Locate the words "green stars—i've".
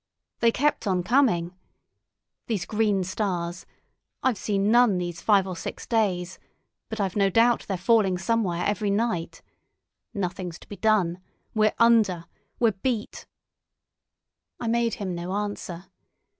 2.65-4.35